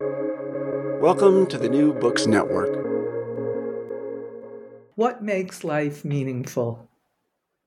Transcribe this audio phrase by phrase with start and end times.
[0.00, 2.86] Welcome to the New Books Network.
[4.94, 6.88] What makes life meaningful?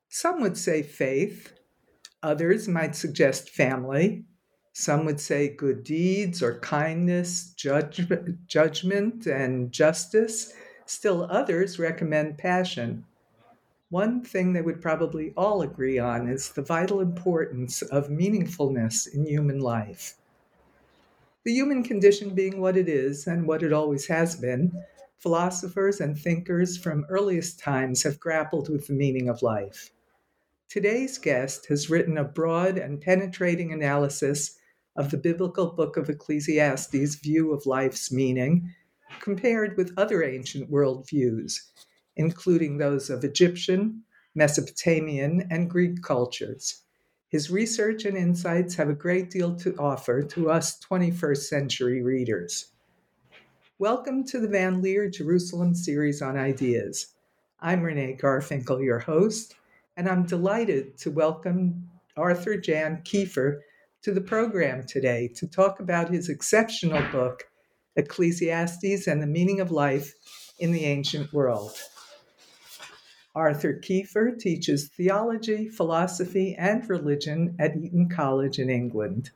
[0.07, 1.51] Some would say faith,
[2.23, 4.23] others might suggest family,
[4.71, 8.07] some would say good deeds or kindness, judge,
[8.47, 10.53] judgment, and justice.
[10.85, 13.03] Still, others recommend passion.
[13.89, 19.25] One thing they would probably all agree on is the vital importance of meaningfulness in
[19.25, 20.15] human life.
[21.43, 24.71] The human condition being what it is and what it always has been,
[25.17, 29.89] philosophers and thinkers from earliest times have grappled with the meaning of life.
[30.69, 34.59] Today's guest has written a broad and penetrating analysis
[34.95, 38.71] of the biblical book of Ecclesiastes' view of life's meaning,
[39.19, 41.55] compared with other ancient worldviews,
[42.17, 44.03] including those of Egyptian,
[44.35, 46.83] Mesopotamian, and Greek cultures.
[47.31, 52.73] His research and insights have a great deal to offer to us 21st century readers.
[53.79, 57.13] Welcome to the Van Leer Jerusalem series on ideas.
[57.61, 59.55] I'm Renee Garfinkel, your host,
[59.95, 63.61] and I'm delighted to welcome Arthur Jan Keefer
[64.01, 67.49] to the program today to talk about his exceptional book,
[67.95, 70.15] Ecclesiastes and the Meaning of Life
[70.59, 71.79] in the Ancient World.
[73.33, 79.31] Arthur Keefer teaches theology, philosophy, and religion at Eton College in England.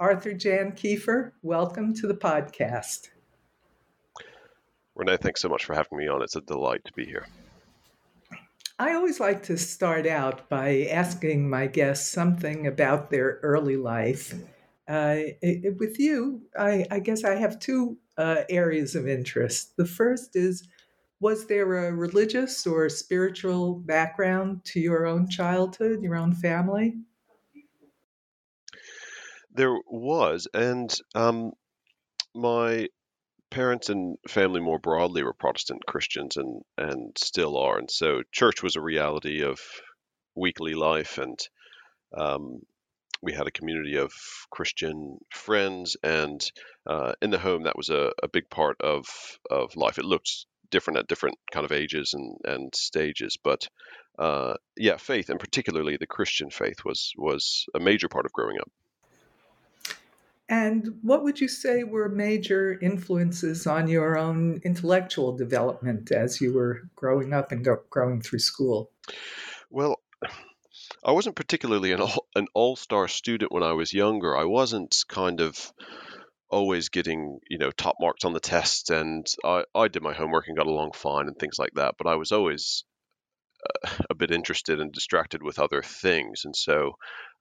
[0.00, 3.10] Arthur Jan Keefer, welcome to the podcast.
[4.96, 6.22] Renee, thanks so much for having me on.
[6.22, 7.26] It's a delight to be here.
[8.80, 14.34] I always like to start out by asking my guests something about their early life.
[14.88, 19.76] Uh, it, with you, I, I, guess I have two uh, areas of interest.
[19.76, 20.66] The first is
[21.20, 26.94] was there a religious or spiritual background to your own childhood, your own family?
[29.52, 31.52] There was, and um,
[32.34, 32.88] my
[33.50, 38.62] parents and family more broadly were Protestant Christians and and still are, and so church
[38.62, 39.60] was a reality of
[40.34, 41.38] weekly life, and
[42.16, 42.60] um,
[43.22, 44.12] we had a community of
[44.50, 46.40] Christian friends, and
[46.86, 49.06] uh, in the home that was a, a big part of
[49.50, 49.98] of life.
[49.98, 53.36] It looked different at different kind of ages and, and stages.
[53.42, 53.68] But
[54.18, 58.58] uh, yeah, faith and particularly the Christian faith was was a major part of growing
[58.58, 58.70] up.
[60.48, 66.52] And what would you say were major influences on your own intellectual development as you
[66.52, 68.90] were growing up and go, growing through school?
[69.70, 70.00] Well,
[71.04, 74.36] I wasn't particularly an all, an all-star student when I was younger.
[74.36, 75.72] I wasn't kind of
[76.50, 80.48] always getting you know top marks on the tests and I, I did my homework
[80.48, 82.84] and got along fine and things like that but i was always
[83.64, 86.96] uh, a bit interested and distracted with other things and so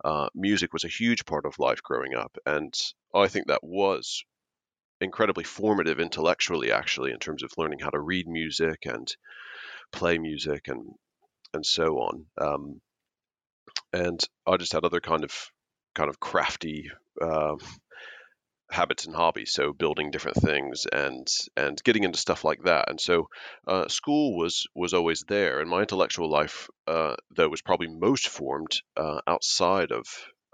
[0.05, 2.73] uh, music was a huge part of life growing up and
[3.15, 4.23] i think that was
[5.01, 9.15] incredibly formative intellectually actually in terms of learning how to read music and
[9.91, 10.83] play music and
[11.53, 12.79] and so on um,
[13.91, 15.33] and i just had other kind of
[15.95, 17.55] kind of crafty uh,
[18.71, 22.89] habits and hobbies so building different things and and getting into stuff like that.
[22.89, 23.29] And so
[23.67, 28.27] uh, school was was always there and my intellectual life uh, though was probably most
[28.29, 30.05] formed uh, outside of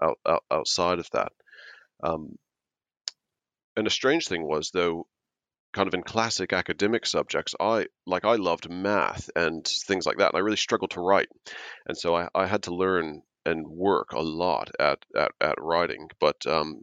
[0.02, 1.32] out, out, outside of that.
[2.02, 2.36] Um,
[3.76, 5.06] and a strange thing was though
[5.74, 10.30] kind of in classic academic subjects i like i loved math and things like that
[10.30, 11.28] and i really struggled to write.
[11.86, 16.08] And so i, I had to learn and work a lot at at, at writing
[16.18, 16.82] but um,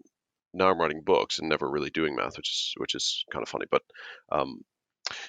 [0.54, 3.50] now I'm writing books and never really doing math, which is which is kind of
[3.50, 3.66] funny.
[3.70, 3.82] But
[4.32, 4.62] um,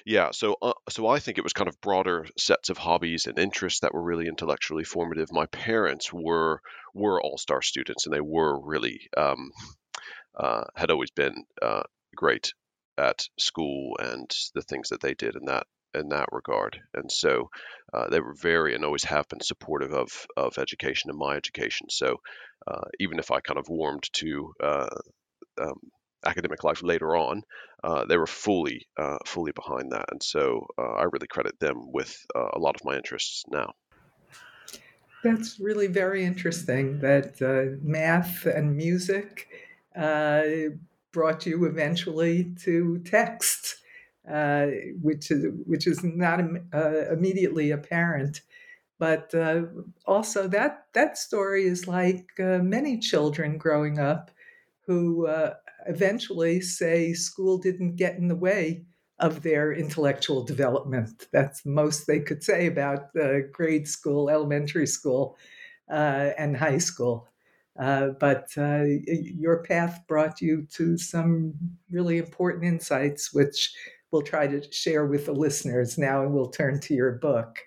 [0.05, 3.37] yeah, so uh, so I think it was kind of broader sets of hobbies and
[3.37, 5.31] interests that were really intellectually formative.
[5.31, 6.61] My parents were
[6.93, 9.51] were all star students, and they were really um,
[10.35, 11.83] uh, had always been uh,
[12.15, 12.53] great
[12.97, 16.79] at school and the things that they did in that in that regard.
[16.93, 17.49] And so
[17.93, 21.87] uh, they were very and always have been supportive of of education and my education.
[21.89, 22.17] So
[22.67, 24.87] uh, even if I kind of warmed to uh,
[25.61, 25.79] um,
[26.25, 27.43] academic life later on,
[27.83, 32.15] uh, they were fully uh, fully behind that, and so I really credit them with
[32.35, 33.73] a lot of my interests now.
[35.23, 36.99] That's really very interesting.
[36.99, 37.41] That
[37.81, 39.47] math and music
[41.15, 43.77] brought you eventually to text,
[44.29, 44.67] uh,
[45.01, 46.39] which is which is not
[46.73, 48.41] uh, immediately apparent.
[48.99, 49.63] But uh,
[50.05, 54.31] also that that story is like uh, many children growing up
[54.87, 55.55] who uh,
[55.87, 58.85] eventually say school didn't get in the way
[59.19, 61.27] of their intellectual development.
[61.31, 65.37] That's the most they could say about uh, grade school, elementary school,
[65.89, 67.27] and high school.
[67.77, 71.53] Uh, but uh, your path brought you to some
[71.91, 73.75] really important insights, which
[74.15, 77.59] we'll try to share with the listeners now, and we'll turn to your book.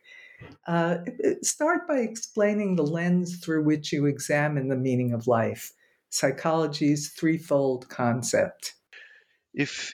[0.66, 0.98] Uh,
[1.42, 5.72] start by explaining the lens through which you examine the meaning of life,
[6.08, 8.76] psychology's threefold concept.
[9.52, 9.92] If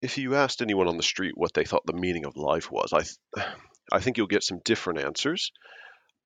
[0.00, 2.94] if you asked anyone on the street what they thought the meaning of life was,
[2.94, 3.48] I th-
[3.92, 5.52] I think you'll get some different answers.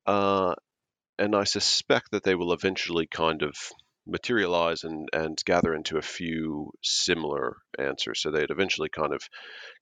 [0.05, 0.55] Uh,
[1.19, 3.55] and I suspect that they will eventually kind of
[4.07, 8.21] materialize and, and gather into a few similar answers.
[8.21, 9.21] So they'd eventually kind of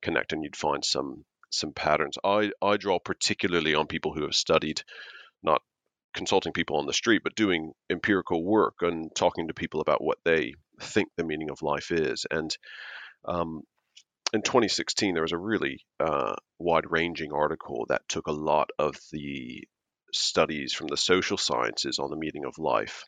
[0.02, 2.18] connect and you'd find some some patterns.
[2.24, 4.82] I, I draw particularly on people who have studied,
[5.44, 5.62] not
[6.16, 10.18] consulting people on the street, but doing empirical work and talking to people about what
[10.26, 12.26] they think the meaning of life is.
[12.32, 12.56] And
[13.26, 13.62] um,
[14.34, 18.96] in 2016, there was a really uh, wide ranging article that took a lot of
[19.12, 19.64] the
[20.12, 23.06] studies from the social sciences on the meaning of life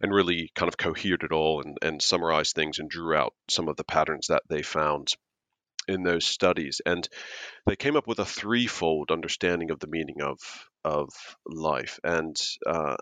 [0.00, 3.68] and really kind of cohered it all and, and summarized things and drew out some
[3.68, 5.08] of the patterns that they found
[5.86, 6.80] in those studies.
[6.84, 7.08] And
[7.66, 10.38] they came up with a threefold understanding of the meaning of,
[10.84, 11.08] of
[11.46, 11.98] life.
[12.04, 12.96] And uh,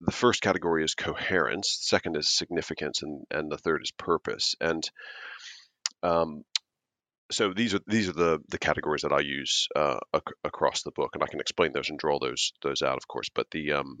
[0.00, 4.54] the first category is coherence, second is significance, and, and the third is purpose.
[4.60, 4.82] And
[6.02, 6.42] um,
[7.30, 10.90] so these are these are the the categories that I use uh, ac- across the
[10.90, 13.28] book, and I can explain those and draw those those out, of course.
[13.34, 13.98] But the um,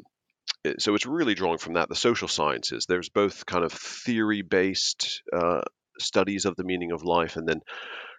[0.78, 2.86] so it's really drawing from that the social sciences.
[2.86, 5.62] There's both kind of theory based uh,
[5.98, 7.60] studies of the meaning of life, and then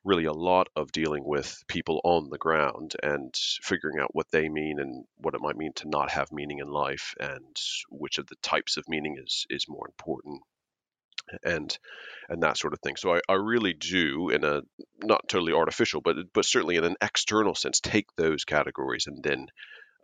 [0.03, 3.33] really a lot of dealing with people on the ground and
[3.63, 6.67] figuring out what they mean and what it might mean to not have meaning in
[6.67, 7.55] life, and
[7.89, 10.41] which of the types of meaning is is more important
[11.43, 11.77] and
[12.29, 12.95] and that sort of thing.
[12.95, 14.61] So I, I really do, in a
[15.03, 19.47] not totally artificial, but but certainly in an external sense, take those categories and then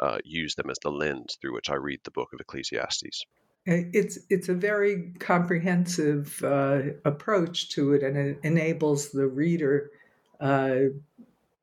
[0.01, 3.25] uh, use them as the lens through which I read the book of Ecclesiastes.
[3.65, 9.91] It's it's a very comprehensive uh, approach to it, and it enables the reader,
[10.39, 10.75] uh,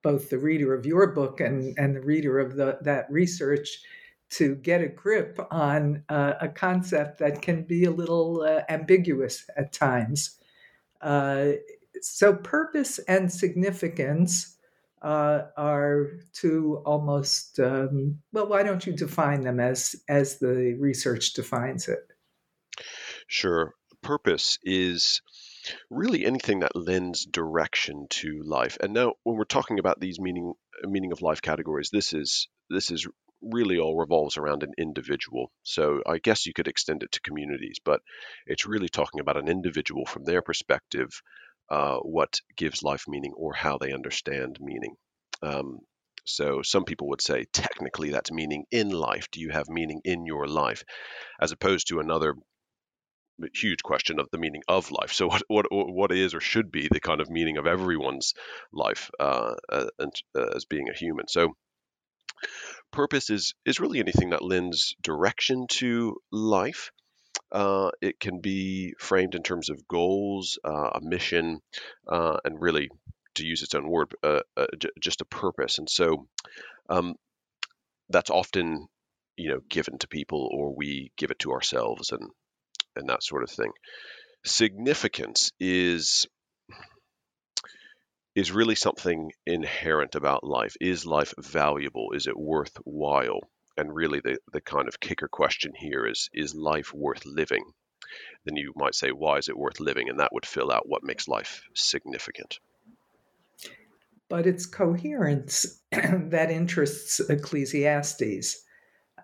[0.03, 3.81] both the reader of your book and and the reader of the, that research,
[4.31, 9.45] to get a grip on uh, a concept that can be a little uh, ambiguous
[9.57, 10.39] at times.
[11.01, 11.53] Uh,
[12.01, 14.57] so, purpose and significance
[15.03, 18.49] uh, are two almost um, well.
[18.49, 22.01] Why don't you define them as as the research defines it?
[23.27, 23.75] Sure.
[24.03, 25.21] Purpose is
[25.91, 28.79] really anything that lends direction to life.
[28.81, 30.55] And now, when we're talking about these meaning
[30.85, 33.07] meaning of life categories, this is this is
[33.43, 35.53] really all revolves around an individual.
[35.63, 38.01] So I guess you could extend it to communities, but
[38.47, 41.23] it's really talking about an individual from their perspective,
[41.71, 44.95] uh, what gives life meaning or how they understand meaning.
[45.43, 45.81] Um,
[46.25, 49.29] so some people would say, technically, that's meaning in life.
[49.31, 50.85] Do you have meaning in your life?
[51.41, 52.35] As opposed to another
[53.55, 55.13] huge question of the meaning of life.
[55.13, 58.35] So what what what is or should be the kind of meaning of everyone's
[58.73, 59.87] life uh, uh,
[60.35, 61.29] as being a human?
[61.29, 61.55] So
[62.93, 66.91] purpose is is really anything that lends direction to life.
[67.53, 71.61] Uh, it can be framed in terms of goals, uh, a mission,
[72.09, 72.89] uh, and really,
[73.35, 75.79] to use its own word, uh, uh, j- just a purpose.
[75.79, 76.29] And so,
[76.91, 77.17] um,
[78.11, 78.89] that's often,
[79.37, 82.31] you know, given to people, or we give it to ourselves, and
[82.97, 83.73] and that sort of thing.
[84.45, 86.27] Significance is
[88.35, 90.77] is really something inherent about life.
[90.81, 92.13] Is life valuable?
[92.13, 93.41] Is it worthwhile?
[93.79, 97.65] And really, the, the kind of kicker question here is Is life worth living?
[98.45, 100.09] Then you might say, Why is it worth living?
[100.09, 102.59] And that would fill out what makes life significant.
[104.29, 108.63] But it's coherence that interests Ecclesiastes.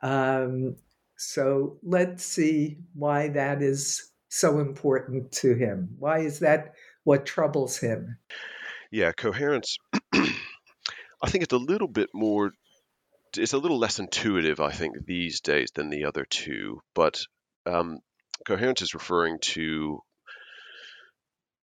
[0.03, 0.77] Um,
[1.17, 5.97] so let's see why that is so important to him.
[5.99, 8.19] Why is that what troubles him?
[8.91, 9.77] Yeah, coherence.
[10.15, 12.53] I think it's a little bit more.
[13.37, 16.81] It's a little less intuitive, I think, these days than the other two.
[16.95, 17.21] But
[17.67, 17.99] um,
[18.47, 20.01] coherence is referring to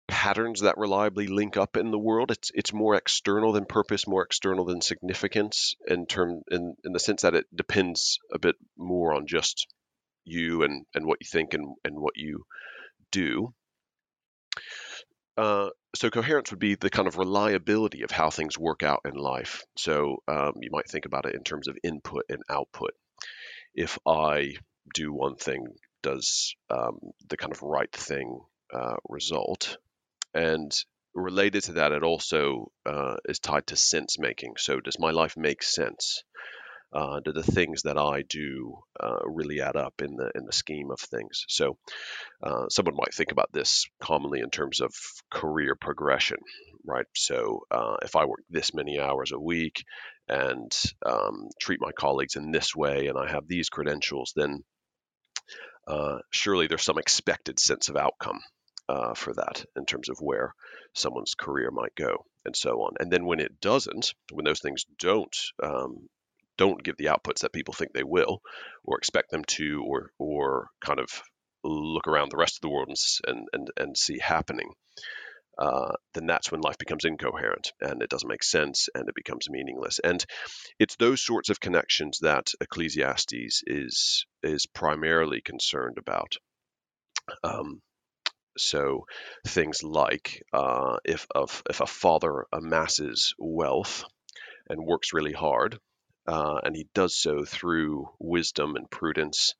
[0.07, 2.31] patterns that reliably link up in the world.
[2.31, 6.99] It's it's more external than purpose, more external than significance in term in, in the
[6.99, 9.67] sense that it depends a bit more on just
[10.25, 12.45] you and, and what you think and, and what you
[13.11, 13.53] do.
[15.39, 19.13] Uh, so coherence would be the kind of reliability of how things work out in
[19.13, 19.63] life.
[19.77, 22.91] So um, you might think about it in terms of input and output.
[23.73, 24.55] If I
[24.93, 25.65] do one thing,
[26.03, 28.41] does um, the kind of right thing
[28.73, 29.77] uh, result?
[30.33, 30.71] And
[31.15, 34.55] related to that, it also uh, is tied to sense making.
[34.57, 36.23] So does my life make sense?
[36.91, 40.51] Uh, do the things that I do uh, really add up in the in the
[40.51, 41.45] scheme of things?
[41.47, 41.77] So,
[42.41, 44.91] uh, someone might think about this commonly in terms of
[45.29, 46.39] career progression,
[46.85, 47.05] right?
[47.15, 49.83] So, uh, if I work this many hours a week
[50.27, 50.71] and
[51.05, 54.63] um, treat my colleagues in this way, and I have these credentials, then
[55.87, 58.39] uh, surely there's some expected sense of outcome
[58.87, 60.53] uh, for that in terms of where
[60.95, 62.93] someone's career might go and so on.
[62.99, 66.07] And then when it doesn't, when those things don't um,
[66.59, 68.41] don't give the outputs that people think they will,
[68.83, 71.09] or expect them to, or or kind of
[71.63, 72.89] look around the rest of the world
[73.27, 74.69] and and and, see happening,
[75.57, 79.49] uh, then that's when life becomes incoherent and it doesn't make sense and it becomes
[79.49, 79.99] meaningless.
[80.03, 80.23] And
[80.79, 86.35] it's those sorts of connections that Ecclesiastes is is primarily concerned about.
[87.43, 87.81] Um,
[88.57, 89.05] so
[89.47, 94.03] things like uh, if of, if a father amasses wealth
[94.69, 95.79] and works really hard,
[96.29, 99.55] uh, and he does so through wisdom and prudence.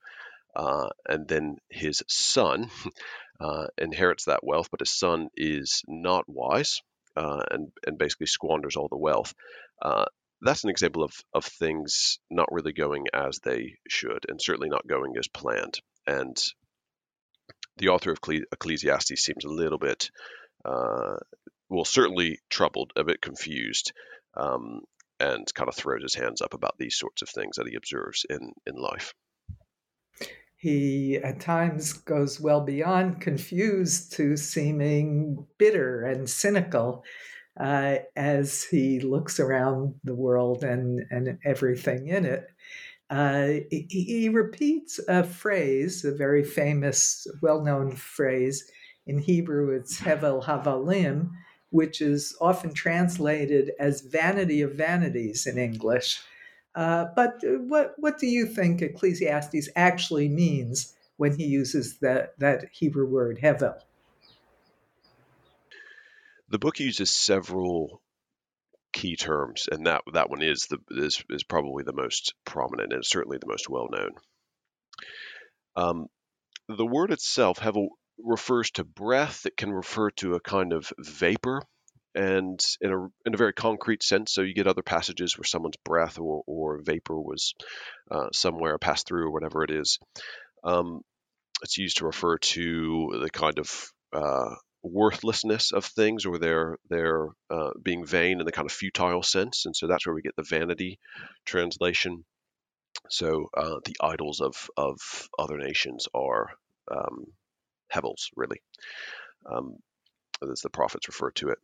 [0.56, 2.70] Uh, and then his son
[3.40, 6.82] uh, inherits that wealth, but his son is not wise
[7.16, 9.34] uh, and and basically squanders all the wealth.
[9.82, 10.06] Uh,
[10.42, 14.88] that's an example of of things not really going as they should, and certainly not
[14.88, 15.80] going as planned.
[16.06, 16.38] And
[17.78, 18.20] the author of
[18.52, 20.12] Ecclesiastes seems a little bit,
[20.66, 21.18] uh,
[21.68, 23.92] well, certainly troubled, a bit confused,
[24.36, 24.82] um,
[25.20, 28.26] and kind of throws his hands up about these sorts of things that he observes
[28.30, 29.14] in, in life.
[30.58, 37.04] He at times goes well beyond confused to seeming bitter and cynical
[37.60, 42.48] uh, as he looks around the world and, and everything in it.
[43.10, 48.70] Uh, he, he, repeats a phrase, a very famous, well known phrase.
[49.08, 51.32] In Hebrew, it's Hevel Havalim,
[51.70, 56.22] which is often translated as vanity of vanities in English.
[56.76, 62.66] Uh, but what, what do you think Ecclesiastes actually means when he uses that, that
[62.72, 63.76] Hebrew word, hevel?
[66.50, 68.02] The book uses several
[68.92, 73.06] key terms, and that that one is the is, is probably the most prominent and
[73.06, 74.12] certainly the most well known.
[75.76, 76.08] Um,
[76.68, 77.90] the word itself, hevel,
[78.24, 79.46] refers to breath.
[79.46, 81.62] It can refer to a kind of vapor,
[82.16, 84.34] and in a in a very concrete sense.
[84.34, 87.54] So you get other passages where someone's breath or, or vapor was
[88.12, 90.00] uh, somewhere passed through or whatever it is.
[90.64, 91.02] Um,
[91.64, 97.28] it's used to refer to the kind of uh, worthlessness of things or their their
[97.50, 100.36] uh, being vain in the kind of futile sense, and so that's where we get
[100.36, 101.00] the vanity
[101.46, 102.24] translation.
[103.10, 104.98] So uh, the idols of of
[105.38, 106.50] other nations are
[106.92, 107.26] um,
[107.89, 108.62] Hevels, really.
[109.46, 109.77] Um,
[110.41, 111.58] as the prophets refer to it.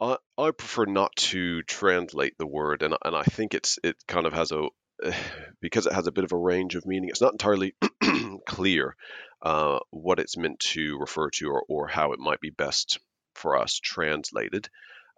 [0.00, 4.26] I, I prefer not to translate the word, and and I think it's it kind
[4.26, 4.68] of has a
[5.60, 7.10] because it has a bit of a range of meaning.
[7.10, 7.74] It's not entirely
[8.46, 8.96] clear
[9.42, 12.98] uh, what it's meant to refer to, or or how it might be best
[13.34, 14.68] for us translated.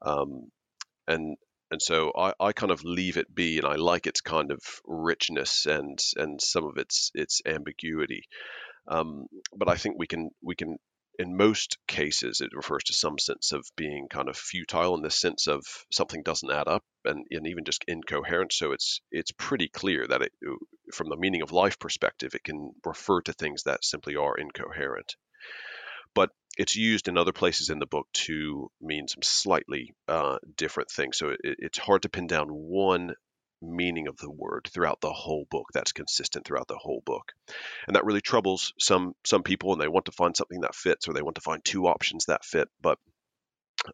[0.03, 0.51] Um,
[1.07, 1.37] and
[1.71, 4.61] and so I, I kind of leave it be, and I like its kind of
[4.85, 8.25] richness and and some of its its ambiguity.
[8.89, 10.79] Um, but I think we can we can
[11.19, 15.11] in most cases it refers to some sense of being kind of futile in the
[15.11, 18.53] sense of something doesn't add up and, and even just incoherent.
[18.53, 20.33] So it's it's pretty clear that it,
[20.95, 25.15] from the meaning of life perspective, it can refer to things that simply are incoherent.
[26.15, 30.91] But it's used in other places in the book to mean some slightly uh, different
[30.91, 31.19] things.
[31.19, 33.15] So it, it's hard to pin down one
[33.63, 37.33] meaning of the word throughout the whole book that's consistent throughout the whole book.
[37.87, 41.09] And that really troubles some some people and they want to find something that fits
[41.09, 42.99] or they want to find two options that fit but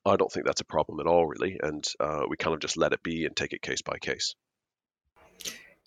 [0.04, 2.76] i don't think that's a problem at all really and uh, we kind of just
[2.76, 4.34] let it be and take it case by case.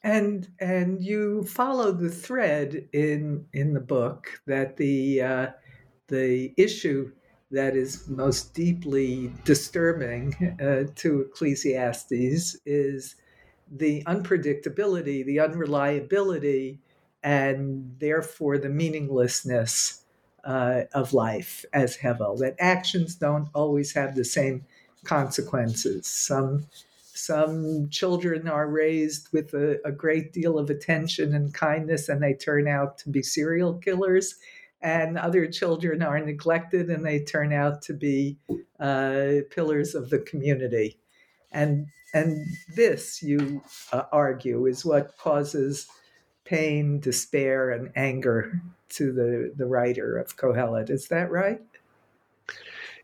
[0.01, 5.47] And and you follow the thread in in the book that the uh,
[6.07, 7.11] the issue
[7.51, 13.15] that is most deeply disturbing uh, to Ecclesiastes is
[13.71, 16.79] the unpredictability, the unreliability,
[17.23, 20.03] and therefore the meaninglessness
[20.43, 24.65] uh, of life as Hevel, that actions don't always have the same
[25.03, 26.07] consequences.
[26.07, 26.67] Some
[27.13, 32.33] some children are raised with a, a, great deal of attention and kindness and they
[32.33, 34.35] turn out to be serial killers.
[34.81, 38.37] and other children are neglected and they turn out to be
[38.79, 40.97] uh, pillars of the community.
[41.51, 43.61] And, and this, you
[43.91, 45.87] uh, argue, is what causes
[46.45, 50.89] pain, despair, and anger to the, the writer of Kohelet.
[50.89, 51.61] Is that right?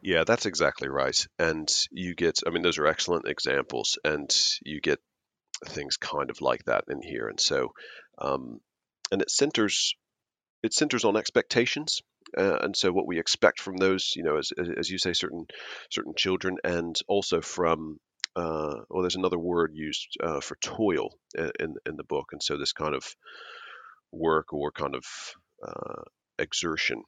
[0.01, 1.17] Yeah, that's exactly right.
[1.39, 4.29] And you get, I mean, those are excellent examples, and
[4.63, 4.99] you get
[5.65, 7.27] things kind of like that in here.
[7.27, 7.71] And so,
[8.17, 8.59] um,
[9.11, 9.95] and it centers
[10.63, 12.01] it centers on expectations.
[12.35, 15.45] Uh, and so what we expect from those, you know, as, as you say, certain
[15.91, 17.99] certain children, and also from,
[18.35, 22.57] uh, well, there's another word used uh, for toil in in the book, and so
[22.57, 23.05] this kind of
[24.11, 25.05] work or kind of
[25.65, 26.03] uh,
[26.39, 27.03] exertion.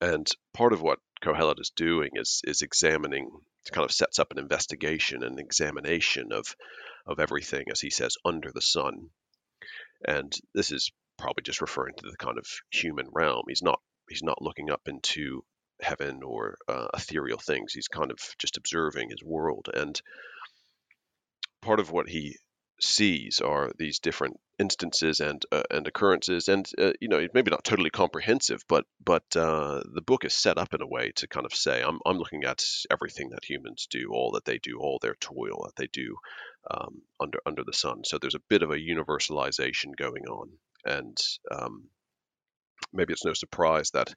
[0.00, 3.30] And part of what Kohelet is doing is is examining,
[3.72, 6.54] kind of sets up an investigation and examination of
[7.06, 9.10] of everything, as he says, under the sun.
[10.06, 13.44] And this is probably just referring to the kind of human realm.
[13.48, 15.44] He's not he's not looking up into
[15.80, 17.72] heaven or uh, ethereal things.
[17.72, 20.00] He's kind of just observing his world, and
[21.62, 22.36] part of what he
[22.80, 26.48] sees are these different instances and uh, and occurrences.
[26.48, 30.58] And uh, you know maybe not totally comprehensive but but uh, the book is set
[30.58, 33.86] up in a way to kind of say I'm I'm looking at everything that humans
[33.90, 36.16] do all that they do all their toil that they do
[36.70, 38.02] um, under under the sun.
[38.04, 40.50] So there's a bit of a universalization going on.
[40.84, 41.16] And
[41.50, 41.88] um,
[42.92, 44.14] maybe it's no surprise that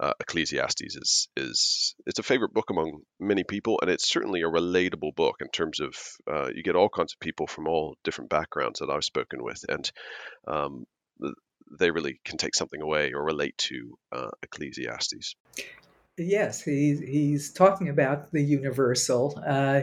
[0.00, 4.48] uh, Ecclesiastes is is it's a favorite book among many people, and it's certainly a
[4.48, 5.94] relatable book in terms of
[6.30, 9.64] uh, you get all kinds of people from all different backgrounds that I've spoken with,
[9.68, 9.90] and
[10.46, 10.84] um,
[11.78, 15.34] they really can take something away or relate to uh, Ecclesiastes.
[16.16, 19.40] Yes, he's he's talking about the universal.
[19.46, 19.82] Uh,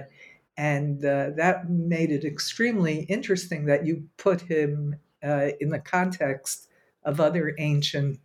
[0.57, 6.67] and uh, that made it extremely interesting that you put him uh, in the context
[7.03, 8.19] of other ancient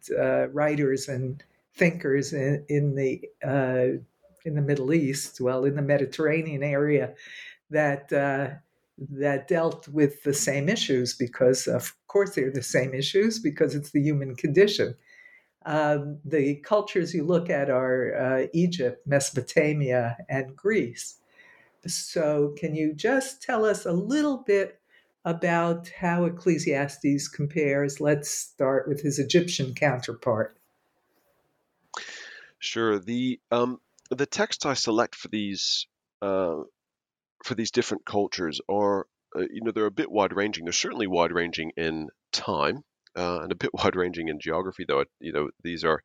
[0.52, 1.44] writers and
[1.76, 3.98] thinkers in, in the uh,
[4.44, 7.14] in the Middle East, well, in the Mediterranean area,
[7.70, 8.50] that uh,
[9.10, 13.90] that dealt with the same issues because, of course, they're the same issues because it's
[13.90, 14.94] the human condition.
[15.66, 21.16] Um, the cultures you look at are uh, Egypt, Mesopotamia, and Greece.
[21.86, 24.78] So, can you just tell us a little bit
[25.24, 28.00] about how Ecclesiastes compares.
[28.00, 30.56] Let's start with his Egyptian counterpart.
[32.64, 32.98] Sure.
[32.98, 33.78] The um,
[34.10, 35.86] the text I select for these
[36.22, 36.62] uh,
[37.44, 40.64] for these different cultures are uh, you know they're a bit wide ranging.
[40.64, 42.82] They're certainly wide ranging in time.
[43.16, 45.04] Uh, and a bit wide ranging in geography, though.
[45.20, 46.00] You know, these are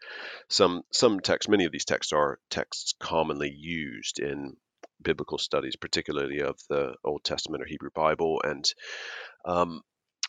[0.50, 1.50] some some texts.
[1.50, 4.58] Many of these texts are texts commonly used in
[5.02, 8.66] biblical studies, particularly of the Old Testament or Hebrew Bible, and
[9.46, 9.82] um,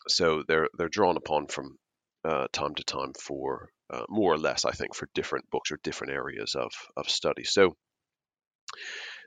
[0.07, 1.77] so they're they're drawn upon from
[2.23, 5.79] uh, time to time for uh, more or less, I think, for different books or
[5.83, 7.43] different areas of of study.
[7.43, 7.75] So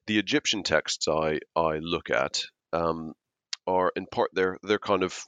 [0.06, 3.12] the Egyptian texts I I look at um,
[3.66, 5.18] are in part they're they're kind of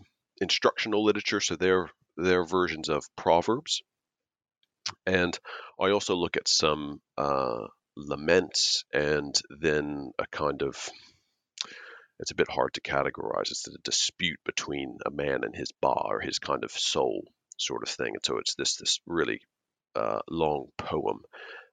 [0.41, 3.83] instructional literature, so they're they're versions of proverbs,
[5.07, 5.39] and
[5.81, 10.89] I also look at some uh, laments and then a kind of
[12.19, 13.51] it's a bit hard to categorize.
[13.51, 17.25] It's a dispute between a man and his ba or his kind of soul
[17.57, 18.09] sort of thing.
[18.15, 19.41] And so it's this this really
[19.95, 21.21] uh, long poem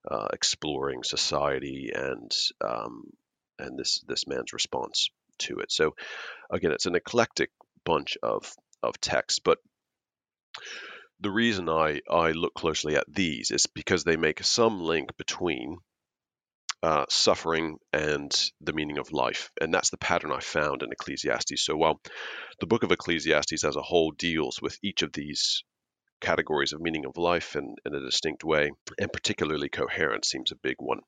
[0.09, 2.31] uh, exploring society and
[2.65, 3.03] um,
[3.59, 5.71] and this this man's response to it.
[5.71, 5.95] So
[6.51, 7.51] again, it's an eclectic
[7.85, 9.59] bunch of of texts, but
[11.19, 15.77] the reason I, I look closely at these is because they make some link between
[16.83, 19.49] uh, suffering and the meaning of life.
[19.61, 21.63] And that's the pattern I found in Ecclesiastes.
[21.63, 22.01] So while
[22.59, 25.63] the book of Ecclesiastes as a whole deals with each of these
[26.23, 30.63] categories of meaning of life in, in a distinct way, and particularly coherence seems a
[30.63, 31.01] big one.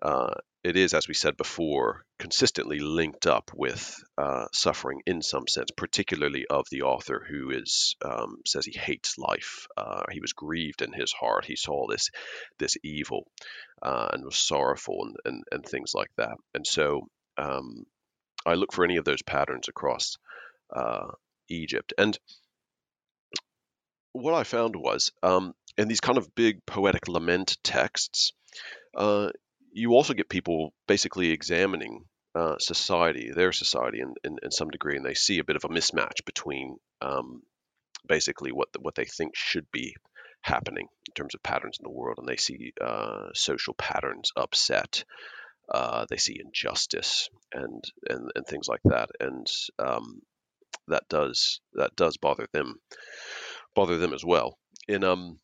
[0.00, 5.48] Uh, it is, as we said before, consistently linked up with uh, suffering in some
[5.48, 9.66] sense, particularly of the author who is um, says he hates life.
[9.76, 11.44] Uh, he was grieved in his heart.
[11.44, 12.10] He saw this
[12.58, 13.26] this evil
[13.82, 16.36] uh, and was sorrowful and, and, and things like that.
[16.54, 17.84] And so um,
[18.46, 20.16] I look for any of those patterns across
[20.74, 21.08] uh,
[21.48, 21.92] Egypt.
[21.98, 22.16] And
[24.12, 28.32] what I found was um, in these kind of big poetic lament texts,
[28.96, 29.30] uh,
[29.72, 34.96] you also get people basically examining uh, society, their society, in, in, in, some degree,
[34.96, 37.42] and they see a bit of a mismatch between um,
[38.06, 39.94] basically what the, what they think should be
[40.42, 45.04] happening in terms of patterns in the world, and they see uh, social patterns upset.
[45.72, 49.46] Uh, they see injustice and, and and things like that, and
[49.78, 50.20] um,
[50.88, 52.76] that does that does bother them
[53.74, 54.58] bother them as well.
[54.88, 55.38] In um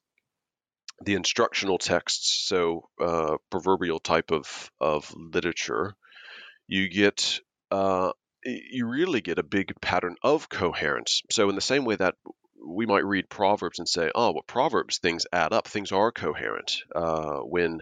[1.05, 5.95] the instructional texts, so uh, proverbial type of of literature,
[6.67, 8.13] you get uh,
[8.45, 11.23] you really get a big pattern of coherence.
[11.31, 12.15] So in the same way that
[12.67, 15.69] we might read Proverbs and say, "Oh, well, Proverbs things add up.
[15.69, 17.81] Things are coherent." Uh, when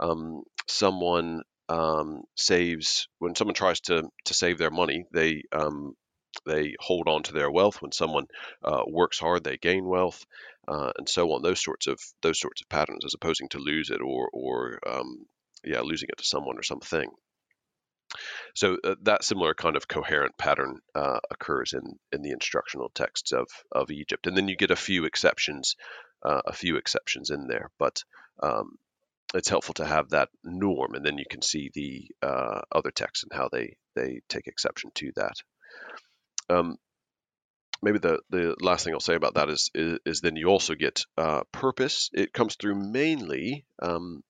[0.00, 5.94] um, someone um, saves, when someone tries to to save their money, they um,
[6.46, 7.82] they hold on to their wealth.
[7.82, 8.26] When someone
[8.64, 10.24] uh, works hard, they gain wealth,
[10.68, 11.42] uh, and so on.
[11.42, 15.26] Those sorts of those sorts of patterns, as opposing to lose it or or um,
[15.64, 17.10] yeah, losing it to someone or something.
[18.54, 23.32] So uh, that similar kind of coherent pattern uh, occurs in in the instructional texts
[23.32, 25.76] of of Egypt, and then you get a few exceptions,
[26.22, 28.04] uh, a few exceptions in there, but
[28.42, 28.76] um,
[29.34, 33.24] it's helpful to have that norm, and then you can see the uh, other texts
[33.24, 35.36] and how they they take exception to that.
[36.52, 36.76] Um,
[37.82, 40.74] maybe the the last thing I'll say about that is is, is then you also
[40.74, 42.10] get uh, purpose.
[42.12, 44.22] It comes through mainly um,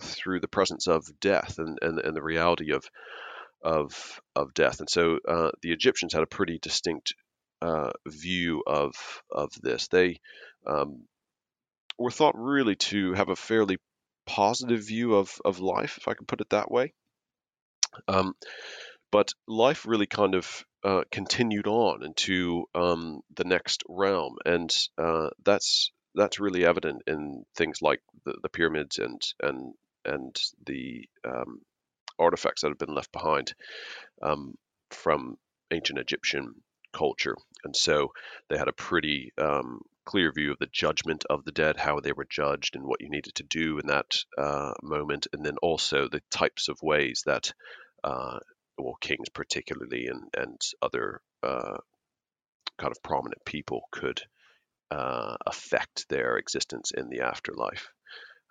[0.00, 2.84] through the presence of death and, and, and the reality of
[3.62, 4.80] of of death.
[4.80, 7.14] And so uh, the Egyptians had a pretty distinct
[7.62, 8.94] uh, view of
[9.30, 9.88] of this.
[9.88, 10.20] They
[10.66, 11.04] um,
[11.98, 13.78] were thought really to have a fairly
[14.26, 16.92] positive view of of life, if I can put it that way.
[18.08, 18.34] Um,
[19.12, 25.30] but life really kind of uh, continued on into um, the next realm, and uh,
[25.44, 31.60] that's that's really evident in things like the, the pyramids and and and the um,
[32.18, 33.54] artifacts that have been left behind
[34.22, 34.54] um,
[34.90, 35.36] from
[35.70, 36.54] ancient Egyptian
[36.92, 37.36] culture.
[37.64, 38.12] And so
[38.48, 42.12] they had a pretty um, clear view of the judgment of the dead, how they
[42.12, 46.08] were judged, and what you needed to do in that uh, moment, and then also
[46.08, 47.52] the types of ways that,
[48.04, 48.38] uh,
[48.78, 51.78] well, kings particularly, and and other uh,
[52.78, 54.20] kind of prominent people could
[54.90, 57.88] uh, affect their existence in the afterlife.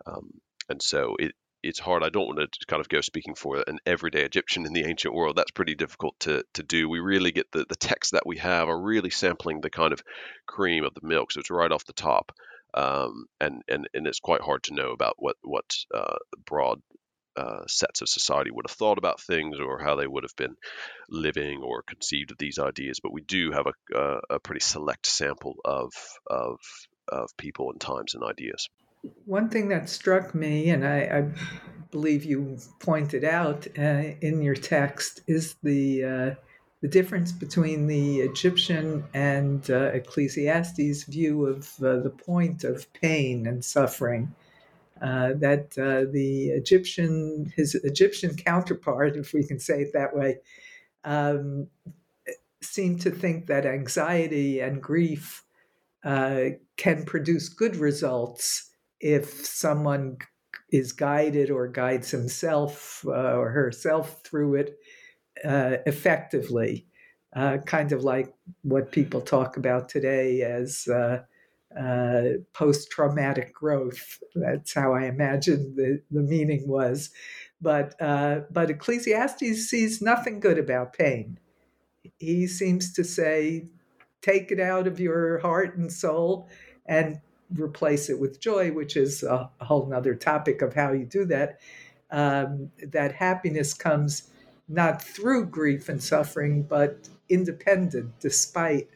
[0.06, 0.32] Um,
[0.70, 2.04] and so it, it's hard.
[2.04, 5.14] I don't want to kind of go speaking for an everyday Egyptian in the ancient
[5.14, 5.38] world.
[5.38, 6.90] That's pretty difficult to, to do.
[6.90, 10.04] We really get the, the texts that we have are really sampling the kind of
[10.46, 11.32] cream of the milk.
[11.32, 12.34] So it's right off the top.
[12.74, 16.82] Um, and, and, and it's quite hard to know about what, what uh, broad
[17.36, 20.56] uh, sets of society would have thought about things or how they would have been
[21.10, 23.00] living or conceived of these ideas.
[23.02, 25.92] But we do have a, uh, a pretty select sample of,
[26.28, 26.60] of,
[27.08, 28.70] of people and times and ideas
[29.26, 31.32] one thing that struck me, and I, I
[31.92, 36.36] believe you pointed out uh, in your text, is the uh,
[36.82, 43.48] the difference between the Egyptian and uh, Ecclesiastes view of uh, the point of pain
[43.48, 44.36] and suffering.
[45.04, 50.38] Uh, that uh, the Egyptian, his Egyptian counterpart, if we can say it that way,
[51.04, 51.68] um,
[52.62, 55.44] seemed to think that anxiety and grief
[56.04, 60.18] can produce good results if someone
[60.72, 64.78] is guided or guides himself uh, or herself through it
[65.46, 66.88] uh, effectively,
[67.36, 71.20] uh, kind of like what people talk about today as uh,
[71.80, 74.20] uh, post traumatic growth.
[74.36, 77.10] That's how I imagine the, the meaning was.
[77.62, 81.40] But, uh, but Ecclesiastes sees nothing good about pain.
[82.20, 83.68] He seems to say,
[84.22, 86.48] take it out of your heart and soul
[86.86, 87.20] and
[87.56, 91.60] replace it with joy, which is a, whole other topic of how you do that.
[92.12, 94.30] Um, that happiness comes
[94.68, 98.90] not through grief and suffering, but independent despite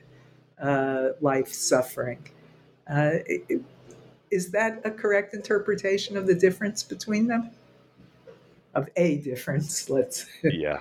[0.62, 2.30] uh, life suffering.
[2.90, 3.20] Uh,
[4.32, 7.52] is that a correct interpretation of the difference between them?
[8.74, 10.26] Of a difference, let's.
[10.44, 10.52] yeah.
[10.52, 10.80] yeah,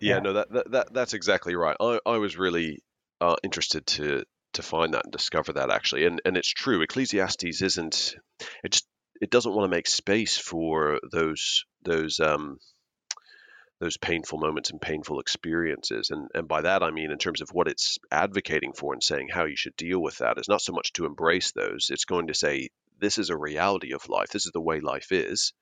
[0.00, 1.76] yeah, no, that, that, that that's exactly right.
[1.80, 2.82] I, I was really
[3.20, 6.06] uh, interested to to find that and discover that actually.
[6.06, 6.82] And and it's true.
[6.82, 8.16] Ecclesiastes isn't.
[8.64, 8.86] It just
[9.20, 12.58] it doesn't want to make space for those those um,
[13.80, 16.10] those painful moments and painful experiences.
[16.10, 19.28] And and by that I mean in terms of what it's advocating for and saying
[19.30, 21.88] how you should deal with that is not so much to embrace those.
[21.90, 24.30] It's going to say this is a reality of life.
[24.30, 25.52] This is the way life is.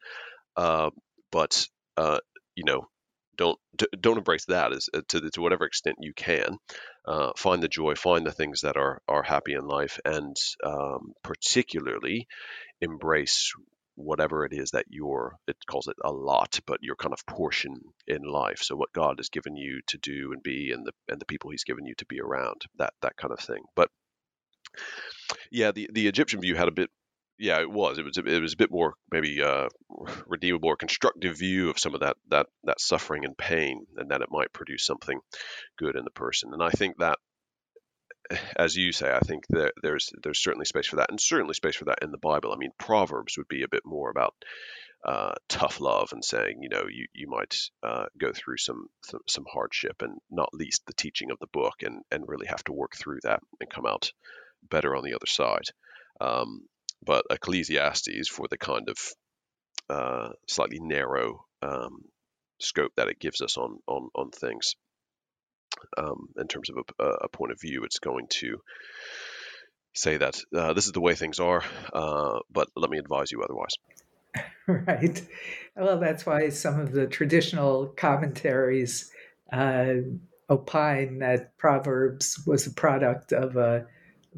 [0.57, 0.91] Uh,
[1.31, 2.19] but uh,
[2.55, 2.89] you know
[3.37, 3.59] don't
[4.01, 6.59] don't embrace that as uh, to to whatever extent you can.
[7.05, 11.13] Uh, find the joy, find the things that are are happy in life, and um,
[11.23, 12.27] particularly
[12.81, 13.53] embrace
[13.97, 17.81] whatever it is that your it calls it a lot, but your kind of portion
[18.07, 18.61] in life.
[18.63, 21.51] So what God has given you to do and be, and the and the people
[21.51, 23.65] He's given you to be around, that that kind of thing.
[23.75, 23.91] But
[25.51, 26.91] yeah, the the Egyptian view had a bit
[27.39, 27.99] yeah, it was.
[27.99, 28.17] It was.
[28.17, 29.69] It was a bit more maybe uh,
[30.27, 34.23] redeemable or constructive view of some of that that that suffering and pain, and that
[34.23, 35.21] it might produce something
[35.77, 36.53] good in the person.
[36.53, 37.19] And I think that
[38.57, 41.77] as you say, I think that there's there's certainly space for that, and certainly space
[41.77, 42.53] for that in the Bible.
[42.53, 44.35] I mean, Proverbs would be a bit more about
[45.05, 48.87] uh, tough love and saying, you know, you you might uh, go through some,
[49.29, 52.73] some, hardship, and not least the teaching of the book, and and really have to
[52.73, 54.13] work through that and come out
[54.69, 55.69] better on the other side.
[56.21, 56.63] Um,
[57.05, 58.99] but Ecclesiastes, for the kind of
[59.89, 62.03] uh, slightly narrow um,
[62.59, 64.75] scope that it gives us on on on things,
[65.97, 68.61] um, in terms of a, a, point of view, it's going to
[69.95, 71.63] say that uh, this is the way things are,
[71.93, 73.75] uh, but let me advise you otherwise.
[74.67, 75.23] right.
[75.77, 79.11] Well, that's why some of the traditional commentaries
[79.53, 79.95] uh,
[80.51, 83.87] opine that Proverbs was a product of a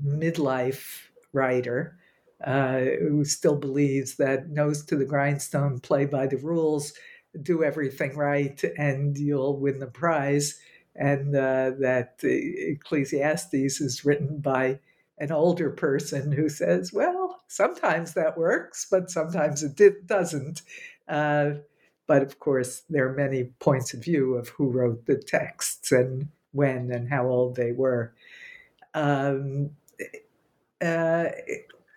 [0.05, 1.98] midlife writer
[2.44, 6.92] uh, who still believes that nose to the grindstone, play by the rules,
[7.42, 10.59] do everything right, and you'll win the prize.
[10.99, 14.81] And uh, that Ecclesiastes is written by
[15.19, 20.63] an older person who says, well, sometimes that works, but sometimes it doesn't.
[21.09, 21.51] Uh,
[22.09, 26.29] but of course, there are many points of view of who wrote the texts and
[26.53, 28.13] when and how old they were.
[28.95, 29.71] Um,
[30.81, 31.27] uh,